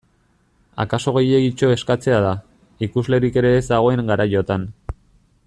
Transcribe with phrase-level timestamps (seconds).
[0.83, 2.33] Akaso gehiegitxo eskatzea da,
[2.89, 4.67] ikuslerik ere ez dagoen garaiotan.